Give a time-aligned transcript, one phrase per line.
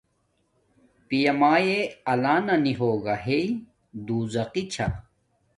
[1.07, 1.77] پیا مایے
[2.11, 3.41] آلانا نی ہوگا ہݵ
[4.05, 4.87] دوزخی چھا